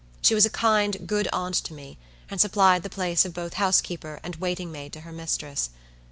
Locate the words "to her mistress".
4.93-5.69